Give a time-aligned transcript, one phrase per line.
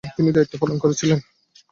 [0.15, 1.19] তিনি দায়িত্ব পালন করে ছিলেন।